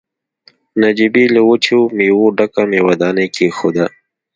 [0.81, 3.85] نجيبې له وچو مېوو ډکه مېوه داني کېښوده.